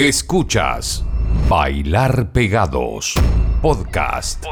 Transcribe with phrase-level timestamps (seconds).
[0.00, 1.04] Escuchas
[1.50, 3.14] Bailar Pegados
[3.60, 4.42] Podcast.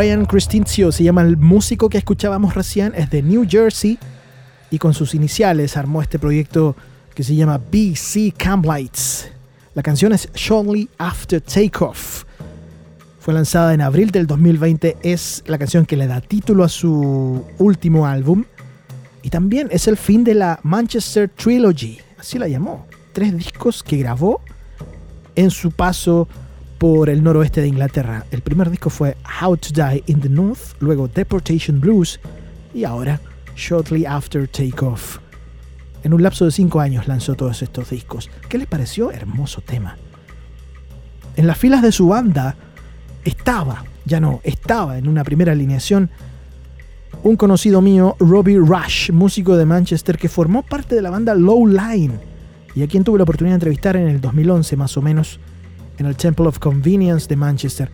[0.00, 3.98] Brian Cristinzio se llama el músico que escuchábamos recién, es de New Jersey
[4.70, 6.74] y con sus iniciales armó este proyecto
[7.14, 9.28] que se llama BC Camplights.
[9.74, 12.24] La canción es Shortly After Takeoff.
[13.18, 17.44] Fue lanzada en abril del 2020, es la canción que le da título a su
[17.58, 18.46] último álbum
[19.20, 22.86] y también es el fin de la Manchester Trilogy, así la llamó.
[23.12, 24.40] Tres discos que grabó
[25.36, 26.26] en su paso
[26.80, 28.24] por el noroeste de Inglaterra.
[28.30, 32.18] El primer disco fue How to Die in the North, luego Deportation Blues
[32.72, 33.20] y ahora
[33.54, 35.18] Shortly After Takeoff.
[36.02, 38.30] En un lapso de cinco años lanzó todos estos discos.
[38.48, 39.12] ¿Qué les pareció?
[39.12, 39.98] Hermoso tema.
[41.36, 42.56] En las filas de su banda
[43.26, 46.08] estaba, ya no, estaba en una primera alineación
[47.22, 51.66] un conocido mío, Robbie Rush, músico de Manchester que formó parte de la banda Low
[51.66, 52.20] Line
[52.74, 55.40] y a quien tuve la oportunidad de entrevistar en el 2011 más o menos
[56.00, 57.90] en el Temple of Convenience de Manchester.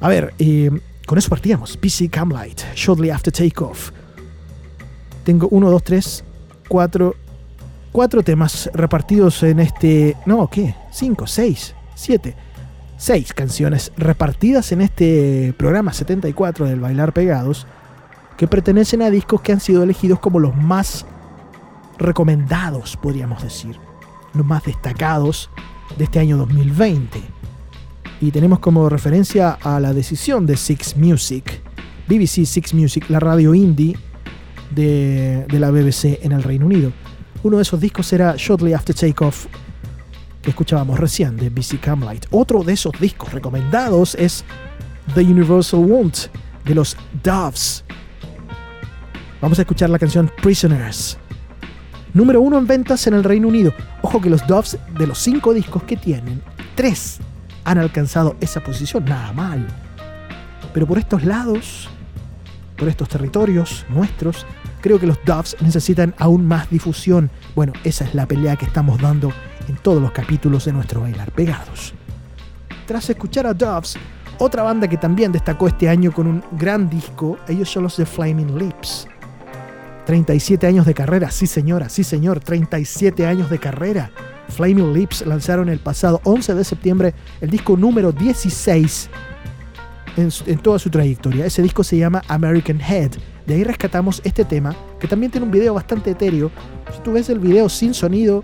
[0.00, 0.70] A ver, eh,
[1.06, 1.76] con eso partíamos.
[1.76, 3.90] PC Camlight, Shortly After Takeoff.
[5.24, 6.22] Tengo uno, dos, tres,
[6.68, 7.16] cuatro,
[7.92, 10.16] cuatro temas repartidos en este...
[10.26, 10.74] No, ¿qué?
[10.92, 12.36] Cinco, seis, siete.
[12.98, 17.66] Seis canciones repartidas en este programa 74 del Bailar Pegados
[18.36, 21.06] que pertenecen a discos que han sido elegidos como los más
[21.98, 23.78] recomendados, podríamos decir,
[24.34, 25.50] los más destacados
[25.96, 27.35] de este año 2020.
[28.20, 31.60] Y tenemos como referencia a la decisión de Six Music,
[32.08, 33.96] BBC Six Music, la radio indie
[34.70, 36.92] de, de la BBC en el Reino Unido.
[37.42, 39.46] Uno de esos discos era Shortly After Takeoff,
[40.40, 42.26] que escuchábamos recién de BC Camlight.
[42.30, 44.44] Otro de esos discos recomendados es
[45.14, 46.16] The Universal Wound
[46.64, 47.84] de los Doves.
[49.42, 51.18] Vamos a escuchar la canción Prisoners.
[52.14, 53.74] Número uno en ventas en el Reino Unido.
[54.00, 56.42] Ojo que los Doves, de los cinco discos que tienen,
[56.74, 57.20] tres
[57.66, 59.04] han alcanzado esa posición.
[59.04, 59.66] Nada mal.
[60.72, 61.90] Pero por estos lados,
[62.76, 64.46] por estos territorios nuestros,
[64.80, 67.28] creo que los Doves necesitan aún más difusión.
[67.54, 69.32] Bueno, esa es la pelea que estamos dando
[69.68, 71.92] en todos los capítulos de nuestro Bailar Pegados.
[72.86, 73.96] Tras escuchar a Doves,
[74.38, 78.06] otra banda que también destacó este año con un gran disco, ellos son los de
[78.06, 79.08] Flaming Lips.
[80.04, 84.12] 37 años de carrera, sí señora, sí señor, 37 años de carrera.
[84.48, 89.10] Flaming Lips lanzaron el pasado 11 de septiembre el disco número 16
[90.16, 91.46] en, toda su trayectoria.
[91.46, 93.12] Ese disco se llama American Head.
[93.46, 96.50] De ahí rescatamos este tema, que también tiene un video bastante etéreo.
[96.94, 98.42] Si tú ves el video sin sonido,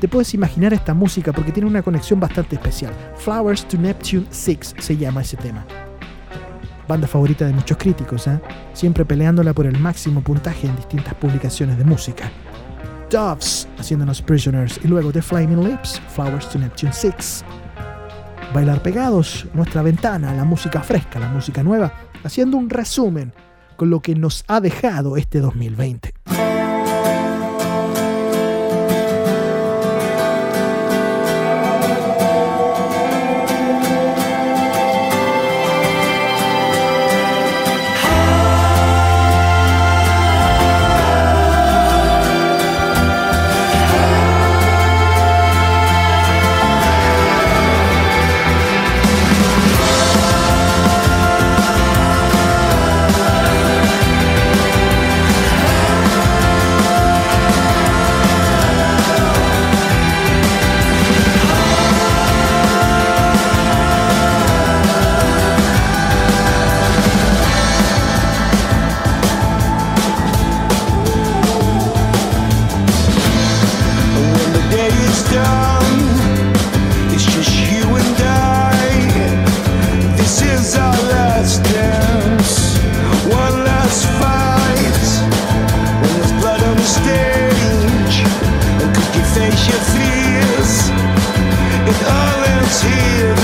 [0.00, 2.92] te puedes imaginar esta música porque tiene una conexión bastante especial.
[3.16, 5.64] Flowers to Neptune 6 se llama ese tema.
[6.88, 8.40] Banda favorita de muchos críticos, ¿eh?
[8.74, 12.30] siempre peleándola por el máximo puntaje en distintas publicaciones de música.
[13.12, 17.44] Doves haciéndonos Prisoners y luego The Flaming Lips, Flowers to Neptune 6.
[18.54, 21.92] Bailar pegados, nuestra ventana, la música fresca, la música nueva,
[22.24, 23.34] haciendo un resumen
[23.76, 26.14] con lo que nos ha dejado este 2020.
[92.74, 93.41] All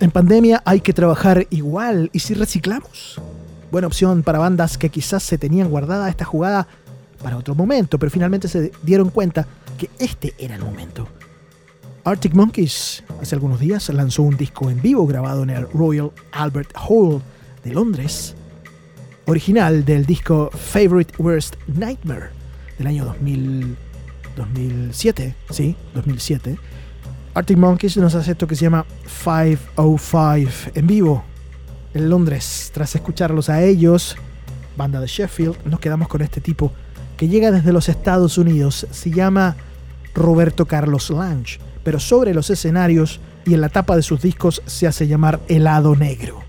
[0.00, 2.10] En pandemia hay que trabajar igual.
[2.12, 3.20] ¿Y si reciclamos?
[3.70, 6.68] Buena opción para bandas que quizás se tenían guardada esta jugada
[7.22, 9.46] para otro momento, pero finalmente se dieron cuenta
[9.78, 11.08] que este era el momento.
[12.04, 16.74] Arctic Monkeys hace algunos días lanzó un disco en vivo grabado en el Royal Albert
[16.76, 17.22] Hall
[17.64, 18.34] de Londres,
[19.24, 22.28] original del disco Favorite Worst Nightmare
[22.76, 23.76] del año 2000,
[24.36, 26.58] 2007, sí, 2007.
[27.34, 28.86] Arctic Monkeys nos hace esto que se llama
[29.24, 31.24] 505 en vivo
[31.92, 32.70] en Londres.
[32.72, 34.16] Tras escucharlos a ellos,
[34.76, 36.70] banda de Sheffield, nos quedamos con este tipo
[37.16, 38.86] que llega desde los Estados Unidos.
[38.92, 39.56] Se llama
[40.14, 44.86] Roberto Carlos Lange, pero sobre los escenarios y en la tapa de sus discos se
[44.86, 46.40] hace llamar helado negro.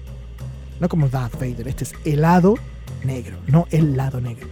[0.80, 2.56] No como Darth Vader, este es helado
[3.04, 4.48] negro, no el lado negro.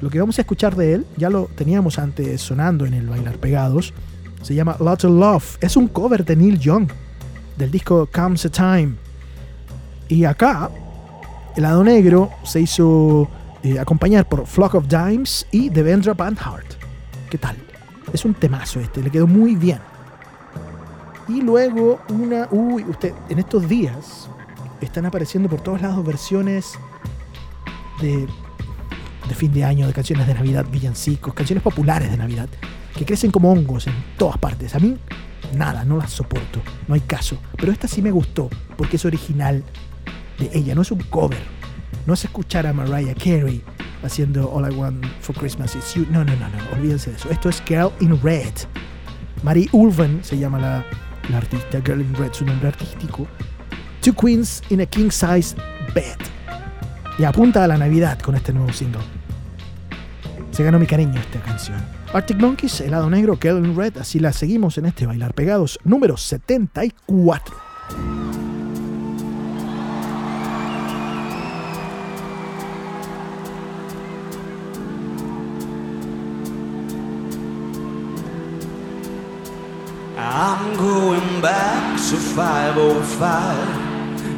[0.00, 3.38] Lo que vamos a escuchar de él, ya lo teníamos antes sonando en el Bailar
[3.38, 3.92] Pegados,
[4.46, 5.58] se llama Lots of Love.
[5.60, 6.88] Es un cover de Neil Young
[7.56, 8.94] del disco Comes a Time.
[10.08, 10.70] Y acá,
[11.56, 13.28] el lado negro se hizo
[13.64, 16.74] eh, acompañar por Flock of Dimes y Devendra Banhart.
[17.28, 17.56] ¿Qué tal?
[18.12, 19.80] Es un temazo este, le quedó muy bien.
[21.26, 22.46] Y luego una...
[22.52, 24.30] Uy, usted, en estos días
[24.80, 26.78] están apareciendo por todos lados versiones
[28.00, 28.28] de,
[29.28, 32.48] de fin de año, de canciones de Navidad, villancicos, canciones populares de Navidad,
[32.96, 34.74] que crecen como hongos en todas partes.
[34.74, 34.96] A mí,
[35.54, 37.38] nada, no las soporto, no hay caso.
[37.56, 39.62] Pero esta sí me gustó, porque es original
[40.38, 41.38] de ella, no es un cover.
[42.06, 43.62] No es escuchar a Mariah Carey
[44.02, 46.06] haciendo All I Want for Christmas Is You.
[46.10, 47.30] No, no, no, no, olvídense de eso.
[47.30, 48.52] Esto es Girl in Red.
[49.42, 50.84] Marie Ulven se llama la,
[51.30, 53.26] la artista, Girl in Red, su nombre artístico.
[54.00, 55.56] Two Queens in a King Size
[55.94, 56.16] Bed.
[57.18, 59.02] Y apunta a la Navidad con este nuevo single.
[60.56, 61.76] Se ganó mi cariño esta canción.
[62.14, 66.16] Arctic Monkeys, helado negro, Girl in Red, así la seguimos en este Bailar Pegados número
[66.16, 67.54] 74.
[80.16, 83.85] I'm going back to 505.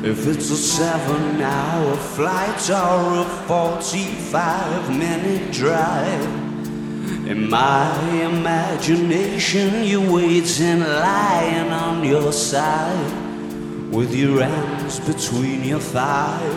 [0.08, 6.24] If it's a seven hour flight or a 45 minute drive.
[7.28, 13.12] In my imagination, you're waiting, lying on your side,
[13.92, 16.54] with your hands between your thighs.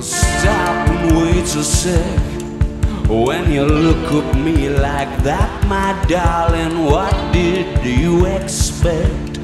[0.00, 2.27] Stop and wait a sec.
[3.08, 9.38] When you look at me like that, my darling, what did you expect?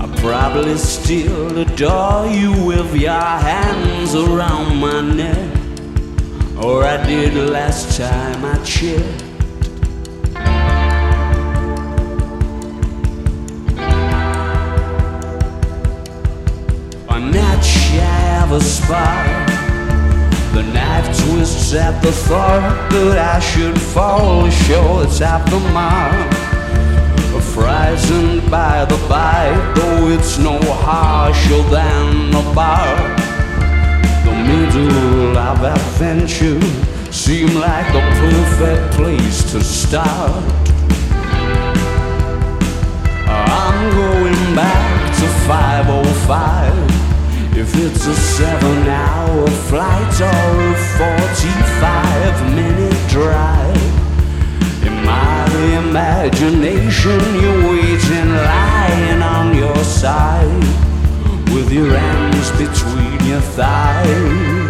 [0.00, 5.56] I probably still adore you with your hands around my neck,
[6.56, 9.24] or I did last time I checked.
[17.32, 19.51] That shy of a spark.
[20.52, 26.32] The knife twists at the thought that I should fall short at the mark.
[27.54, 32.96] Frightened by the bite, though it's no harsher than a bar.
[34.24, 36.60] The middle of adventure
[37.12, 40.44] seemed like the perfect place to start.
[43.26, 47.01] I'm going back to 505.
[47.62, 53.76] If it's a seven hour flight or a 45 minute drive,
[54.84, 55.46] in my
[55.78, 60.64] imagination, you're waiting, lying on your side,
[61.54, 64.61] with your hands between your thighs.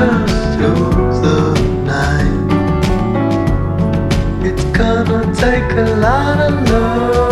[0.00, 1.38] just the
[1.84, 2.48] night.
[4.42, 7.29] It's gonna take a lot of love.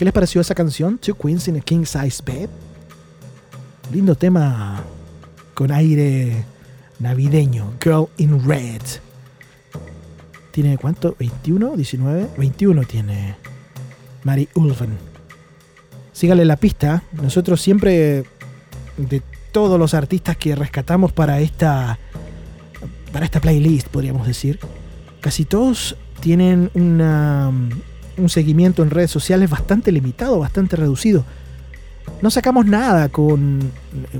[0.00, 0.96] ¿Qué les pareció esa canción?
[0.96, 2.48] Two Queens in a King Size Bed.
[3.92, 4.82] Lindo tema
[5.52, 6.42] con aire
[7.00, 7.74] navideño.
[7.84, 8.80] Girl in Red.
[10.52, 11.14] ¿Tiene cuánto?
[11.18, 11.74] ¿21?
[11.74, 12.28] ¿19?
[12.38, 13.36] 21 tiene
[14.24, 14.96] Mary Ulven.
[16.14, 17.02] Sígale la pista.
[17.12, 18.24] Nosotros siempre,
[18.96, 21.98] de todos los artistas que rescatamos para esta,
[23.12, 24.60] para esta playlist, podríamos decir,
[25.20, 27.52] casi todos tienen una,
[28.20, 31.24] un seguimiento en redes sociales bastante limitado, bastante reducido.
[32.22, 33.70] No sacamos nada con.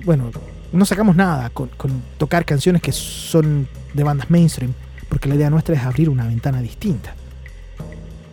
[0.04, 0.30] Bueno,
[0.72, 1.70] no sacamos nada con,
[2.16, 4.72] tocar canciones que son de bandas mainstream,
[5.08, 7.14] porque la idea nuestra es abrir una ventana distinta.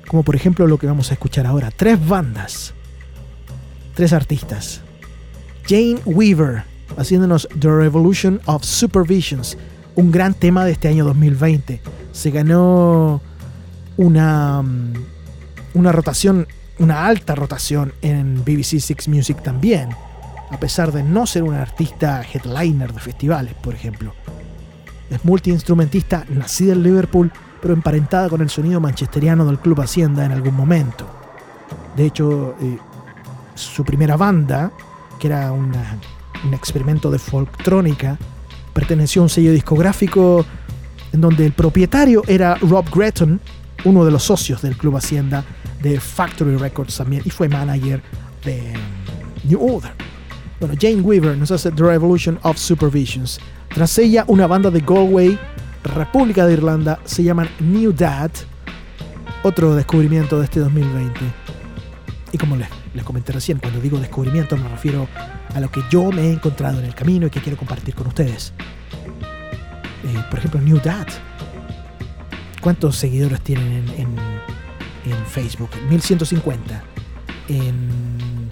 [0.08, 1.72] Como por ejemplo lo que vamos a escuchar ahora.
[1.72, 2.74] Tres bandas.
[3.94, 4.82] Tres artistas.
[5.68, 6.64] Jane Weaver,
[6.98, 9.58] haciéndonos The Revolution of Supervisions,
[9.96, 11.82] un gran tema de este año 2020.
[12.14, 13.22] Se ganó
[13.98, 14.94] una, mm,
[15.74, 16.48] una rotación,
[16.80, 19.90] una alta rotación en BBC Six Music también,
[20.50, 24.14] a pesar de no ser una artista headliner de festivales, por ejemplo.
[25.10, 30.32] Es multiinstrumentista, nacida en Liverpool, pero emparentada con el sonido manchesteriano del Club Hacienda en
[30.32, 31.08] algún momento.
[31.96, 32.78] De hecho, eh,
[33.56, 34.72] su primera banda,
[35.20, 35.74] que era un
[36.54, 38.18] experimento de folktrónica,
[38.74, 40.46] perteneció a un sello discográfico
[41.12, 43.42] en donde el propietario era Rob Gretton,
[43.86, 45.44] uno de los socios del Club Hacienda
[45.82, 48.02] de Factory Records también, y fue manager
[48.44, 49.92] de mm, New Order.
[50.60, 53.40] Bueno, Jane Weaver nos hace The Revolution of Supervisions.
[53.74, 55.38] Tras ella, una banda de Galway,
[55.84, 58.32] República de Irlanda, se llaman New Dad,
[59.44, 61.20] otro descubrimiento de este 2020.
[62.32, 65.08] Y como les, les comenté recién, cuando digo descubrimiento me refiero
[65.54, 68.08] a lo que yo me he encontrado en el camino y que quiero compartir con
[68.08, 68.52] ustedes.
[70.04, 71.08] Eh, por ejemplo, New Dad.
[72.62, 74.16] ¿Cuántos seguidores tienen en, en-
[75.12, 75.70] en Facebook?
[75.90, 76.84] 1150.
[77.50, 78.50] En,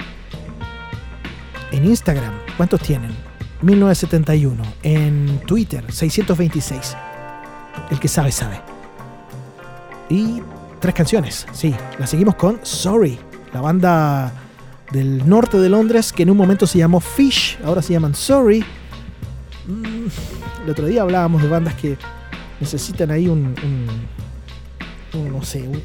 [1.72, 3.12] en Instagram, ¿cuántos tienen?
[3.62, 4.64] 1971.
[4.84, 6.96] En Twitter, 626.
[7.92, 8.62] El que sabe, sabe.
[10.10, 10.42] Y
[10.80, 11.74] tres canciones, sí.
[12.00, 13.18] La seguimos con Sorry,
[13.54, 14.32] la banda
[14.92, 18.64] del norte de Londres que en un momento se llamó Fish, ahora se llaman Sorry.
[19.68, 21.98] Mm, el otro día hablábamos de bandas que
[22.60, 25.82] necesitan ahí un, un- no sé, un-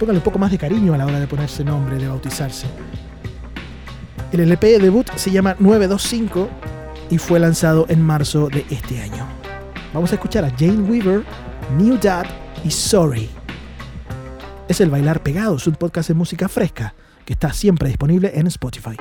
[0.00, 2.66] póngale un poco más de cariño a la hora de ponerse nombre, de bautizarse.
[4.32, 6.48] El LP de debut se llama 925
[7.10, 9.26] y fue lanzado en marzo de este año.
[9.92, 11.22] Vamos a escuchar a Jane Weaver,
[11.76, 12.24] New Dad
[12.64, 13.28] y Sorry.
[14.68, 16.94] Es el Bailar Pegados, un podcast de música fresca
[17.26, 18.96] que está siempre disponible en Spotify.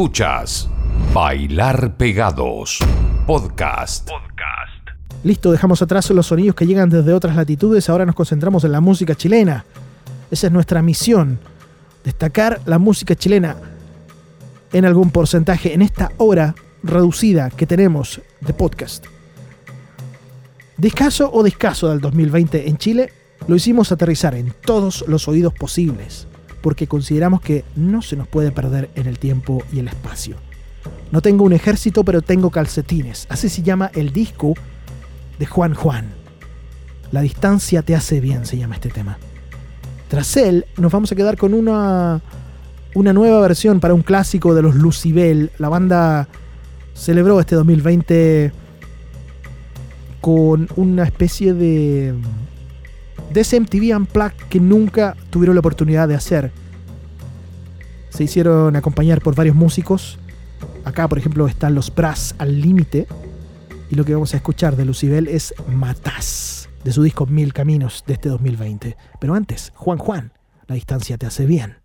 [0.00, 0.66] Escuchas
[1.12, 2.78] Bailar Pegados.
[3.26, 4.08] Podcast.
[5.22, 8.80] Listo, dejamos atrás los sonidos que llegan desde otras latitudes, ahora nos concentramos en la
[8.80, 9.66] música chilena.
[10.30, 11.38] Esa es nuestra misión,
[12.02, 13.56] destacar la música chilena
[14.72, 19.04] en algún porcentaje en esta hora reducida que tenemos de podcast.
[20.78, 23.12] Discaso o discaso del 2020 en Chile,
[23.46, 26.26] lo hicimos aterrizar en todos los oídos posibles,
[26.60, 30.36] porque consideramos que no se nos puede perder en el tiempo y el espacio.
[31.10, 33.26] No tengo un ejército, pero tengo calcetines.
[33.28, 34.54] Así se llama el disco
[35.38, 36.06] de Juan Juan.
[37.10, 39.18] La distancia te hace bien, se llama este tema.
[40.08, 42.20] Tras él, nos vamos a quedar con una,
[42.94, 45.50] una nueva versión para un clásico de los Lucibel.
[45.58, 46.28] La banda
[46.94, 48.52] celebró este 2020
[50.20, 52.14] con una especie de
[53.32, 56.52] de ese MTV Unplugged que nunca tuvieron la oportunidad de hacer.
[58.10, 60.18] Se hicieron acompañar por varios músicos.
[60.84, 63.06] Acá, por ejemplo, están los Brass al límite.
[63.90, 68.04] Y lo que vamos a escuchar de Lucibel es Matás, de su disco Mil Caminos
[68.06, 68.96] de este 2020.
[69.20, 70.32] Pero antes, Juan Juan,
[70.66, 71.76] la distancia te hace bien.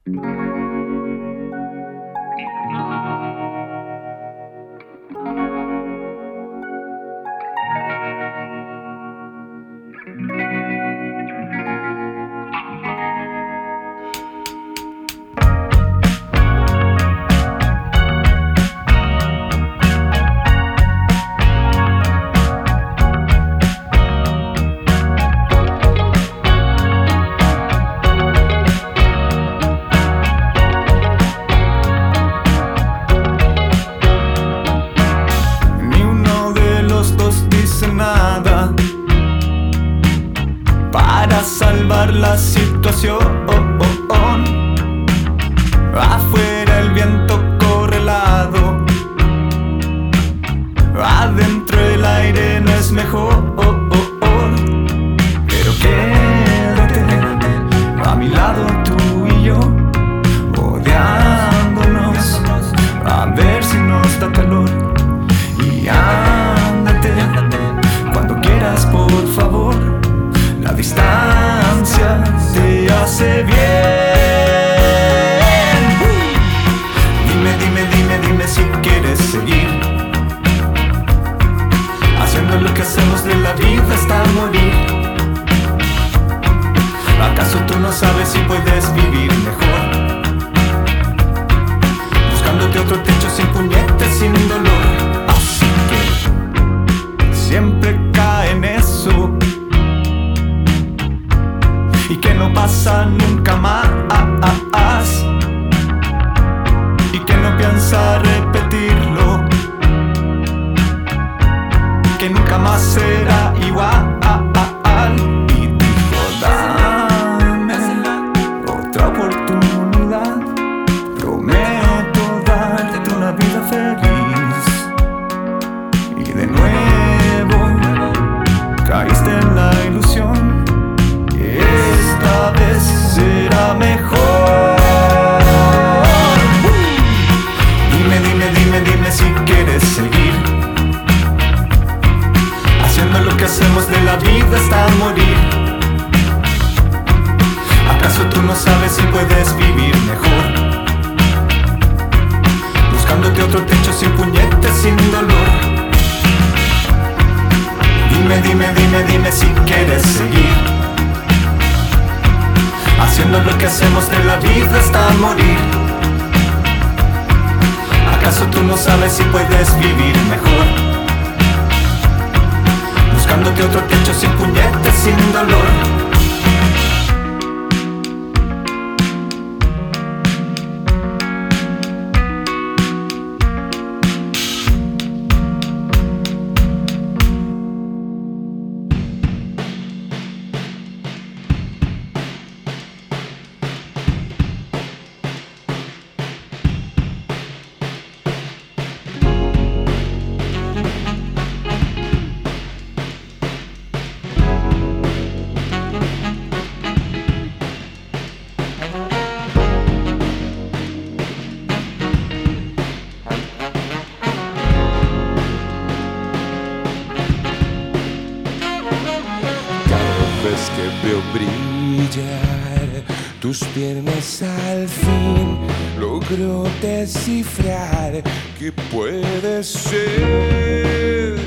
[223.56, 225.60] sus piernas al fin
[225.98, 228.22] logró descifrar
[228.60, 231.38] que puede ser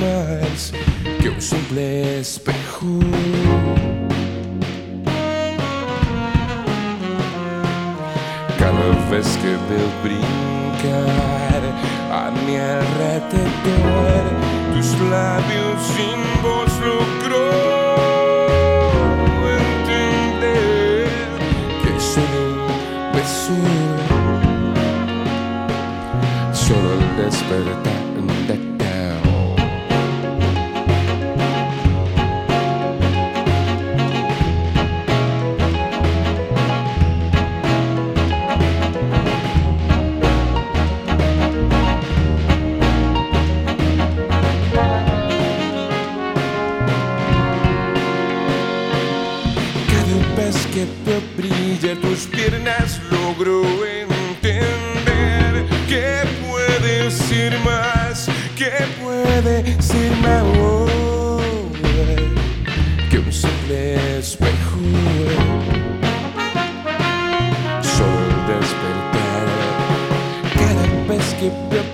[0.00, 0.72] más
[1.22, 2.98] que un simple espejo.
[8.58, 11.62] Cada vez que veo brincar
[12.12, 14.22] a mi alrededor,
[14.74, 17.23] tus labios sin voz lo
[27.54, 27.93] くれて
[71.44, 71.93] give your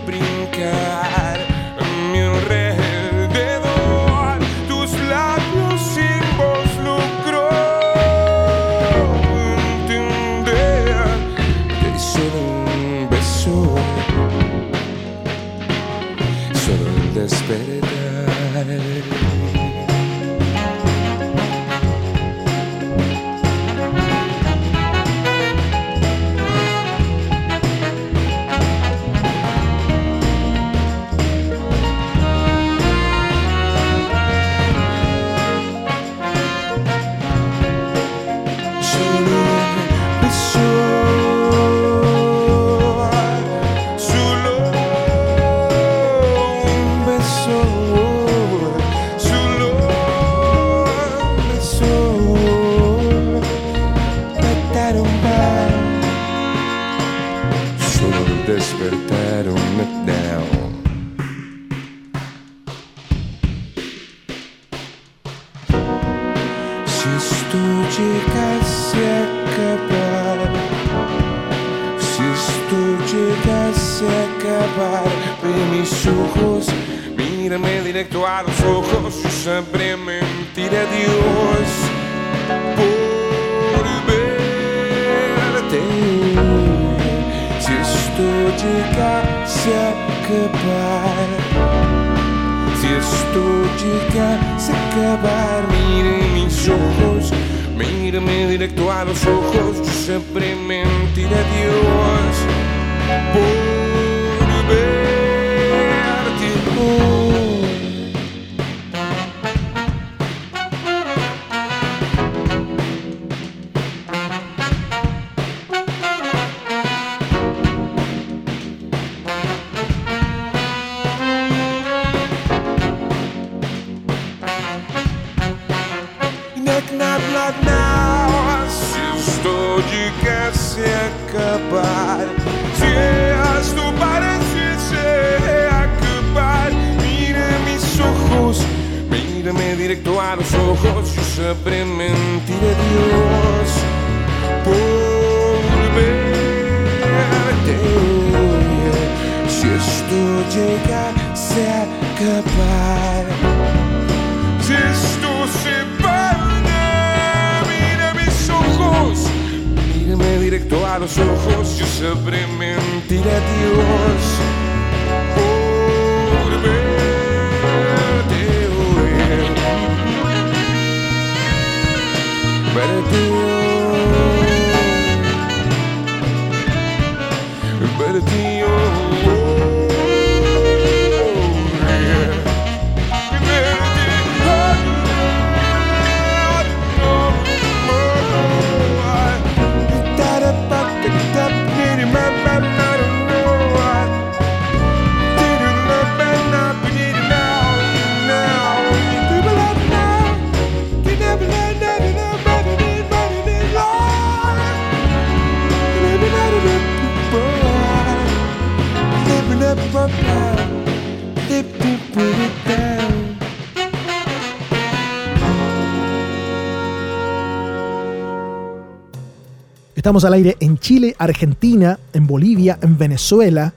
[220.11, 223.75] Estamos al aire en Chile, Argentina, en Bolivia, en Venezuela.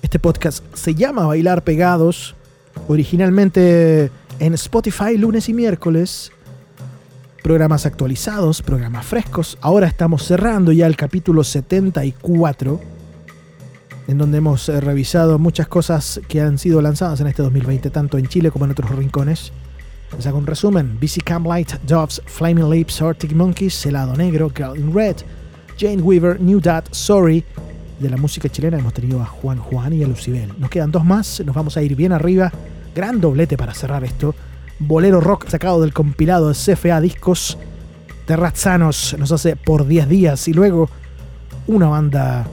[0.00, 2.36] Este podcast se llama Bailar Pegados.
[2.86, 6.30] Originalmente en Spotify lunes y miércoles.
[7.42, 9.58] Programas actualizados, programas frescos.
[9.60, 12.80] Ahora estamos cerrando ya el capítulo 74,
[14.06, 18.18] en donde hemos eh, revisado muchas cosas que han sido lanzadas en este 2020, tanto
[18.18, 19.52] en Chile como en otros rincones.
[20.16, 20.98] Les hago un resumen.
[21.00, 25.16] BC Camlight, Doves, Flaming Lips, Arctic Monkeys, Helado Negro, Girl in Red,
[25.78, 27.44] Jane Weaver, New Dad, Sorry.
[27.98, 30.52] De la música chilena hemos tenido a Juan Juan y a Lucibel.
[30.58, 32.52] Nos quedan dos más, nos vamos a ir bien arriba.
[32.94, 34.34] Gran doblete para cerrar esto.
[34.78, 37.58] Bolero rock sacado del compilado de CFA Discos.
[38.26, 40.88] Terrazzanos nos hace por 10 días y luego
[41.66, 42.46] una banda,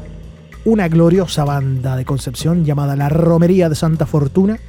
[0.65, 4.59] una gloriosa banda de Concepción llamada La Romería de Santa Fortuna.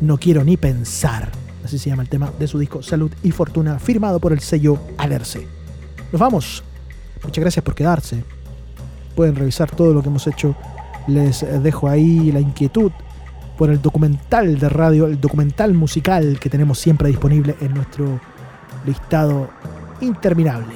[0.00, 3.78] No quiero ni pensar así se llama el tema de su disco Salud y Fortuna,
[3.78, 5.46] firmado por el sello Alerce.
[6.12, 6.62] Nos vamos.
[7.24, 8.24] Muchas gracias por quedarse.
[9.14, 10.54] Pueden revisar todo lo que hemos hecho.
[11.06, 12.92] Les dejo ahí la inquietud
[13.56, 18.20] por el documental de radio, el documental musical que tenemos siempre disponible en nuestro
[18.84, 19.50] listado
[20.00, 20.74] interminable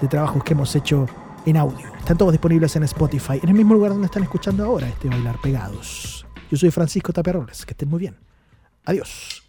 [0.00, 1.06] de trabajos que hemos hecho
[1.44, 1.86] en audio.
[1.98, 5.40] Están todos disponibles en Spotify, en el mismo lugar donde están escuchando ahora este Bailar
[5.40, 6.26] Pegados.
[6.50, 8.16] Yo soy Francisco Taperroles, que estén muy bien.
[8.84, 9.47] Adiós.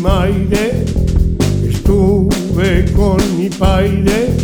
[0.00, 0.84] maire,
[1.68, 4.39] estuve con mi padre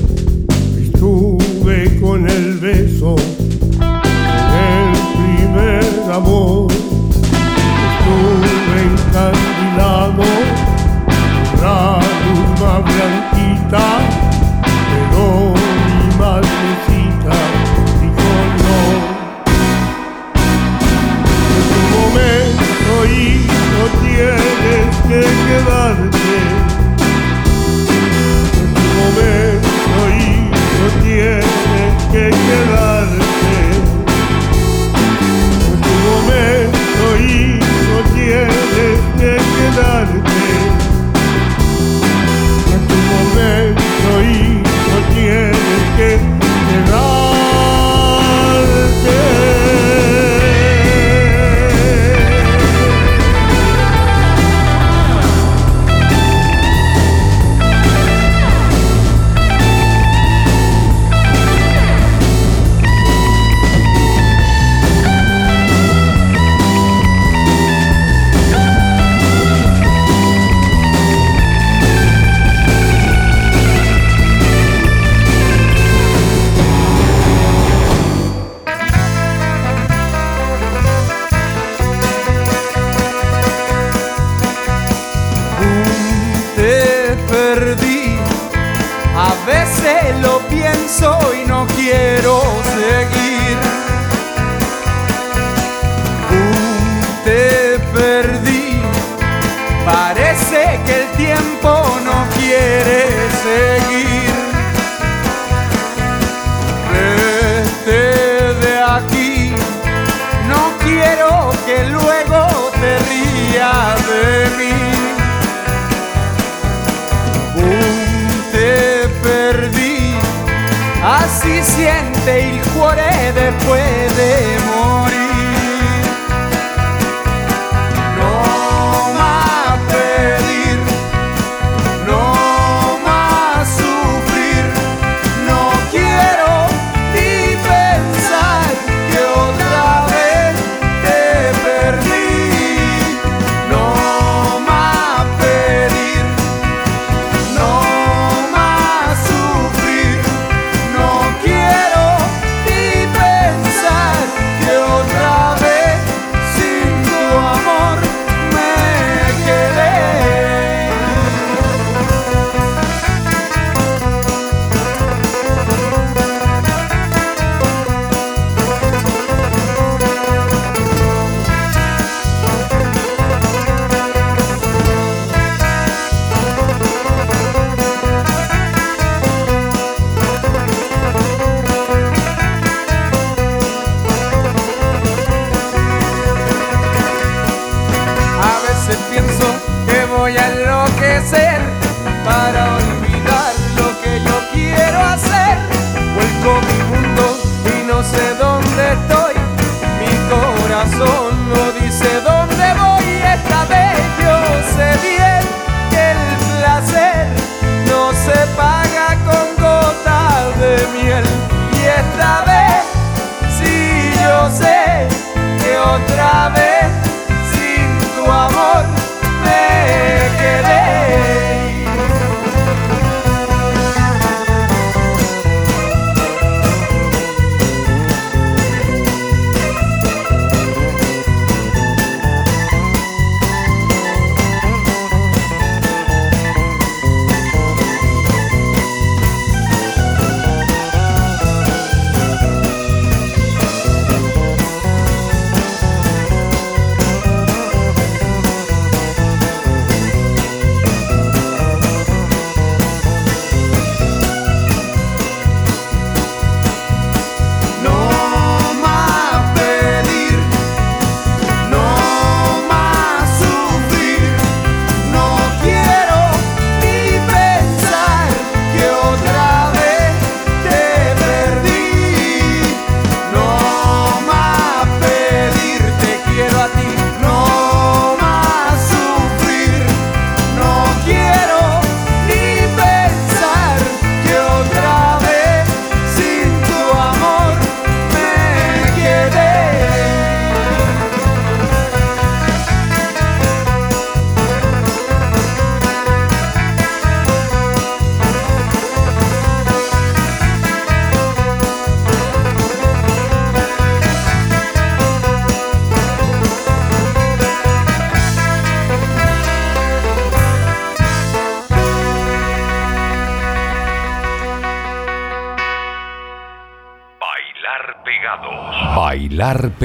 [121.47, 124.96] si siente il cuore del puede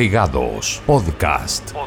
[0.02, 1.74] Pegados Podcast.
[1.74, 1.81] Podcast.